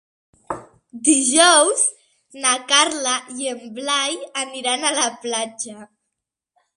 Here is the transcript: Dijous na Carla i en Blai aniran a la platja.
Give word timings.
Dijous 1.09 1.83
na 2.45 2.53
Carla 2.71 3.13
i 3.41 3.49
en 3.51 3.61
Blai 3.75 4.17
aniran 4.45 4.87
a 4.89 4.93
la 4.97 5.05
platja. 5.27 5.77